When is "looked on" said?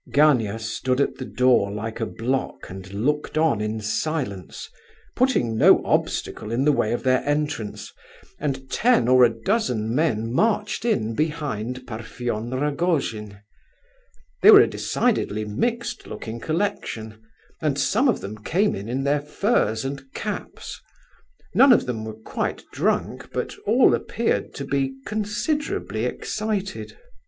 2.91-3.61